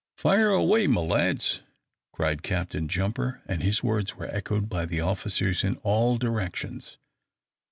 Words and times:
"Fire 0.17 0.49
away, 0.49 0.87
my 0.87 1.01
lads!" 1.01 1.61
cried 2.11 2.41
Captain 2.41 2.87
Jumper; 2.87 3.39
and 3.45 3.61
his 3.61 3.83
words 3.83 4.15
were 4.15 4.25
echoed 4.35 4.67
by 4.67 4.83
the 4.87 4.99
officers 4.99 5.63
in 5.63 5.75
all 5.83 6.17
directions. 6.17 6.97